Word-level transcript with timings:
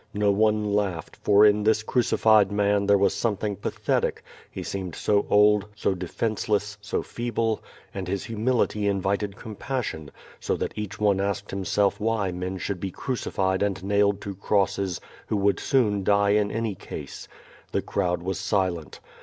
No 0.15 0.31
one 0.31 0.73
laughed, 0.73 1.15
for 1.17 1.45
in 1.45 1.61
this 1.61 1.83
crucified 1.83 2.51
man 2.51 2.87
there 2.87 2.97
was 2.97 3.13
something 3.13 3.55
pathetic, 3.55 4.23
he 4.49 4.63
seemed 4.63 4.95
so 4.95 5.27
old, 5.29 5.67
so 5.75 5.93
defenceless, 5.93 6.75
so 6.81 7.03
feeble, 7.03 7.61
and 7.93 8.07
his 8.07 8.23
humility 8.23 8.87
invited 8.87 9.35
compassion, 9.35 10.09
so 10.39 10.55
that 10.55 10.73
each 10.75 10.99
one 10.99 11.21
asked 11.21 11.51
himself 11.51 11.99
why 11.99 12.31
men 12.31 12.57
should 12.57 12.79
be 12.79 12.89
crucified 12.89 13.61
and 13.61 13.83
nailed 13.83 14.21
to 14.21 14.33
crosses, 14.33 14.99
who 15.27 15.37
would 15.37 15.59
soon 15.59 16.03
die 16.03 16.31
in 16.31 16.49
any 16.49 16.73
case. 16.73 17.27
The 17.71 17.83
crowd 17.83 18.23
was 18.23 18.39
silent. 18.39 18.99